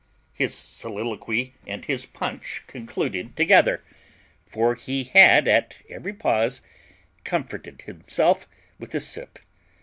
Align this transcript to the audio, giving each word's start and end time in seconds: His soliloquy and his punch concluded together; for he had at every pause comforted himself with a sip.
His 0.33 0.55
soliloquy 0.55 1.53
and 1.67 1.85
his 1.85 2.07
punch 2.07 2.63
concluded 2.65 3.35
together; 3.35 3.83
for 4.47 4.73
he 4.73 5.03
had 5.03 5.47
at 5.47 5.75
every 5.91 6.11
pause 6.13 6.63
comforted 7.23 7.83
himself 7.83 8.47
with 8.79 8.95
a 8.95 8.99
sip. 8.99 9.37